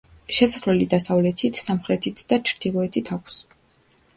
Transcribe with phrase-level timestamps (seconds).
[0.35, 3.37] შესასვლელი დასავლეთით, სამხრეთით და ჩრდილოეთით აქვს.